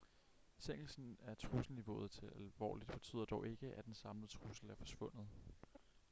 [0.57, 5.27] sænkelsen af trusselniveauet til alvorligt betyder dog ikke at den samlede trussel er forsvundet